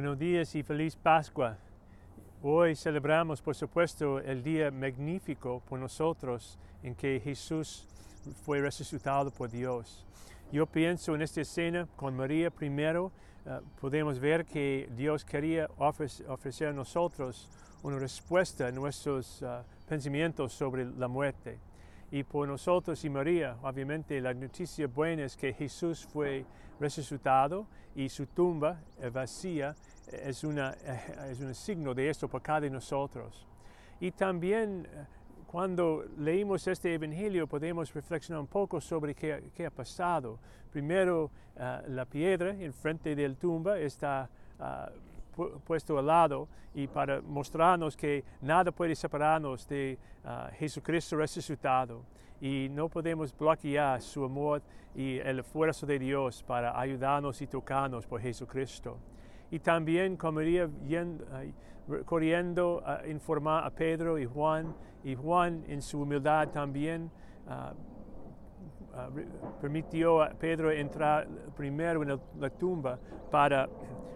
días 0.00 0.54
y 0.54 0.62
feliz 0.62 0.96
Pascua. 0.96 1.58
Hoy 2.42 2.74
celebramos, 2.74 3.42
por 3.42 3.54
supuesto, 3.54 4.20
el 4.20 4.42
día 4.42 4.70
magnífico 4.70 5.62
por 5.68 5.78
nosotros 5.78 6.58
en 6.82 6.94
que 6.94 7.20
Jesús 7.20 7.86
fue 8.42 8.60
resucitado 8.62 9.30
por 9.30 9.50
Dios. 9.50 10.06
Yo 10.50 10.64
pienso 10.64 11.14
en 11.14 11.20
esta 11.20 11.42
escena 11.42 11.86
con 11.94 12.16
María 12.16 12.50
primero, 12.50 13.12
eh, 13.44 13.60
podemos 13.80 14.18
ver 14.18 14.46
que 14.46 14.88
Dios 14.96 15.26
quería 15.26 15.68
ofrecer, 15.76 16.68
a 16.68 16.72
nosotros 16.72 17.50
una 17.82 17.98
respuesta 17.98 18.68
a 18.68 18.72
nuestros 18.72 19.42
eh, 19.42 19.46
pensamientos 19.86 20.54
sobre 20.54 20.86
la 20.86 21.06
muerte. 21.06 21.58
Y 22.12 22.24
por 22.24 22.46
nosotros 22.46 23.02
y 23.06 23.10
María, 23.10 23.56
obviamente 23.62 24.20
la 24.20 24.34
noticia 24.34 24.86
buena 24.86 25.24
es 25.24 25.34
que 25.34 25.54
Jesús 25.54 26.06
fue 26.06 26.44
resucitado 26.78 27.66
y 27.96 28.10
su 28.10 28.26
tumba 28.26 28.78
vacía 29.10 29.74
es, 30.12 30.44
una, 30.44 30.72
es 31.30 31.40
un 31.40 31.54
signo 31.54 31.94
de 31.94 32.10
esto 32.10 32.28
para 32.28 32.42
cada 32.42 32.60
de 32.60 32.70
nosotros. 32.70 33.46
Y 33.98 34.10
también 34.10 34.86
eh, 34.92 35.06
cuando 35.46 36.04
leímos 36.18 36.66
este 36.66 36.92
Evangelio 36.92 37.46
podemos 37.46 37.94
reflexionar 37.94 38.42
un 38.42 38.46
poco 38.46 38.78
sobre 38.78 39.14
qué, 39.14 39.50
qué 39.54 39.64
ha 39.64 39.70
pasado. 39.70 40.38
Primero, 40.70 41.30
uh, 41.56 41.90
la 41.90 42.04
piedra 42.04 42.50
en 42.50 42.74
frente 42.74 43.14
de 43.14 43.26
la 43.26 43.34
tumba 43.34 43.78
está 43.78 44.28
uh, 44.58 45.11
puesto 45.64 45.98
al 45.98 46.06
lado 46.06 46.48
y 46.74 46.86
para 46.86 47.20
mostrarnos 47.20 47.96
que 47.96 48.24
nada 48.40 48.70
puede 48.70 48.94
separarnos 48.94 49.66
de 49.66 49.98
uh, 50.24 50.54
Jesucristo 50.56 51.16
resucitado 51.16 52.04
y 52.40 52.68
no 52.70 52.88
podemos 52.88 53.36
bloquear 53.36 54.00
su 54.00 54.24
amor 54.24 54.62
y 54.94 55.18
el 55.18 55.38
esfuerzo 55.38 55.86
de 55.86 55.98
Dios 55.98 56.42
para 56.42 56.78
ayudarnos 56.78 57.40
y 57.40 57.46
tocarnos 57.46 58.06
por 58.06 58.20
Jesucristo. 58.20 58.98
Y 59.50 59.58
también 59.58 60.16
como 60.16 60.40
iría 60.40 60.68
corriendo 62.04 62.82
a 62.84 63.06
informar 63.06 63.64
a 63.64 63.70
Pedro 63.70 64.18
y 64.18 64.26
Juan, 64.26 64.74
y 65.04 65.14
Juan 65.14 65.64
en 65.68 65.82
su 65.82 66.00
humildad 66.00 66.48
también 66.48 67.10
uh, 67.46 67.52
uh, 67.52 67.74
permitió 69.60 70.22
a 70.22 70.30
Pedro 70.30 70.70
entrar 70.70 71.26
primero 71.56 72.02
en 72.02 72.20
la 72.38 72.50
tumba 72.50 72.98
para 73.30 73.68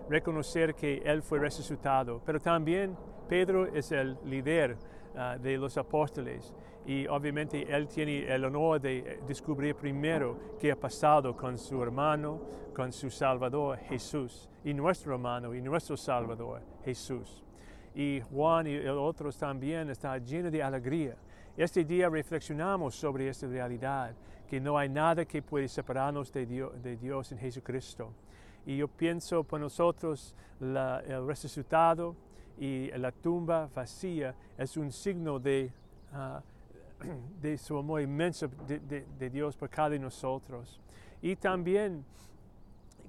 reconocer 0.09 0.75
que 0.75 0.99
él 1.05 1.23
fue 1.23 1.39
resucitado. 1.39 2.21
Pero 2.25 2.41
también 2.41 2.97
Pedro 3.29 3.67
es 3.67 3.93
el 3.93 4.17
líder 4.25 4.77
uh, 5.15 5.41
de 5.41 5.57
los 5.57 5.77
apóstoles 5.77 6.55
y 6.87 7.07
obviamente 7.09 7.67
él 7.69 7.89
tiene 7.89 8.33
el 8.33 8.45
honor 8.45 8.81
de 8.81 9.21
descubrir 9.27 9.75
primero 9.75 10.39
qué 10.59 10.71
ha 10.71 10.77
pasado 10.77 11.37
con 11.37 11.59
su 11.59 11.83
hermano, 11.83 12.41
con 12.75 12.93
su 12.93 13.11
Salvador 13.11 13.79
Jesús, 13.79 14.49
y 14.65 14.73
nuestro 14.73 15.15
hermano 15.15 15.53
y 15.55 15.61
nuestro 15.61 15.97
Salvador 15.97 16.63
Jesús. 16.85 17.46
Y 17.97 18.21
Juan 18.21 18.67
y 18.67 18.77
otros 18.87 19.39
también 19.39 19.89
están 19.89 20.23
llenos 20.23 20.53
de 20.53 20.63
alegría. 20.63 21.17
Este 21.57 21.83
día 21.83 22.11
reflexionamos 22.11 22.95
sobre 22.95 23.29
esta 23.29 23.47
realidad, 23.47 24.15
que 24.47 24.61
no 24.61 24.77
hay 24.77 24.91
nada 24.91 25.25
que 25.25 25.41
puede 25.41 25.67
separarnos 25.67 26.31
de 26.31 26.45
Dios, 26.45 26.83
de 26.83 26.99
Dios 26.99 27.33
en 27.33 27.39
Jesucristo. 27.39 28.13
Y 28.67 28.77
yo 28.77 28.87
pienso 28.87 29.43
por 29.43 29.59
nosotros 29.59 30.35
el 30.61 31.27
resucitado 31.27 32.15
y 32.59 32.91
la 32.91 33.11
tumba 33.11 33.71
vacía 33.75 34.35
es 34.59 34.77
un 34.77 34.93
signo 34.93 35.39
de... 35.39 35.73
Ah, 36.13 36.43
de 37.41 37.59
su 37.59 37.79
amor 37.79 38.01
inmenso 38.01 38.49
de, 38.67 39.31
Dios 39.31 39.57
por 39.57 39.69
cada 39.69 39.91
de 39.91 39.99
nosotros. 39.99 40.81
Y 41.23 41.37
también 41.37 42.05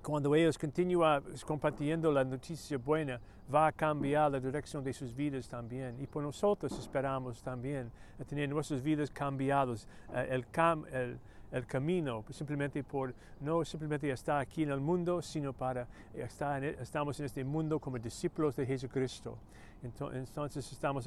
cuando 0.07 0.33
ellos 0.33 0.57
continúan 0.57 1.21
compartiendo 1.45 2.09
la 2.13 2.23
noticia 2.23 2.77
buena, 2.77 3.19
va 3.53 3.67
a 3.67 3.71
cambiar 3.73 4.31
la 4.31 4.39
dirección 4.39 4.81
de 4.81 4.93
sus 4.93 5.13
vidas 5.13 5.49
también. 5.49 5.99
Y 5.99 6.07
por 6.07 6.23
nosotros 6.23 6.71
esperamos 6.79 7.43
también 7.43 7.91
tener 8.25 8.47
nuestras 8.47 8.81
vidas 8.81 9.11
cambiadas, 9.11 9.85
eh, 10.13 10.27
el, 10.29 10.45
el, 10.93 11.19
el, 11.51 11.65
camino, 11.65 12.23
simplemente 12.29 12.85
por 12.85 13.13
no 13.41 13.65
simplemente 13.65 14.09
estar 14.09 14.39
aquí 14.39 14.63
en 14.63 14.71
el 14.71 14.79
mundo, 14.79 15.21
sino 15.21 15.51
para 15.51 15.85
estar 16.13 16.63
en, 16.63 16.75
e, 16.75 16.81
estamos 16.81 17.19
en 17.19 17.25
este 17.25 17.43
mundo 17.43 17.77
como 17.77 17.99
discípulos 17.99 18.55
de 18.55 18.65
Jesucristo. 18.65 19.37
Entonces 19.83 20.71
estamos 20.71 21.05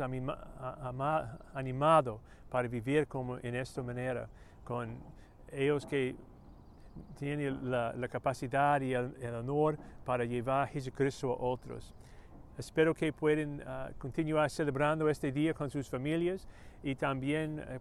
animados 1.55 2.21
para 2.50 2.69
vivir 2.69 3.06
como 3.06 3.39
en 3.39 3.55
esta 3.55 3.83
manera, 3.83 4.28
con 4.62 4.99
ellos 5.50 5.87
que 5.87 6.15
tienen 7.19 7.71
la, 7.71 8.09
capacidad 8.09 8.81
y 8.81 8.94
el, 8.94 9.34
honor 9.34 9.78
para 10.05 10.25
llevar 10.25 10.65
a 10.65 10.66
Jesucristo 10.66 11.33
a 11.33 11.44
otros. 11.44 11.94
Espero 12.59 12.94
que 12.94 13.12
puedan 13.12 13.62
ah, 13.66 13.91
continuar 13.99 14.50
celebrando 14.50 15.09
este 15.09 15.33
día 15.33 15.55
con 15.55 15.71
sus 15.71 15.89
familias 15.89 16.47
y 16.83 16.94
también 16.94 17.59
eh, 17.59 17.78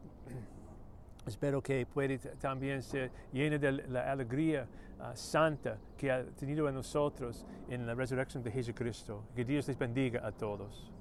espero 1.27 1.61
que 1.61 1.85
puedan 1.85 2.19
también 2.39 2.81
ser 2.81 3.11
llenos 3.33 3.59
de 3.59 3.71
la 3.71 4.11
alegría 4.11 4.67
ah, 4.99 5.15
santa 5.15 5.77
que 5.97 6.11
ha 6.11 6.23
tenido 6.23 6.69
en 6.69 6.75
nosotros 6.75 7.45
en 7.69 7.85
la 7.85 7.93
resurrección 7.93 8.43
de 8.43 8.51
Jesucristo. 8.51 9.23
Que 9.35 9.43
Dios 9.43 9.67
les 9.67 9.77
bendiga 9.77 10.25
a 10.25 10.31
todos. 10.31 10.91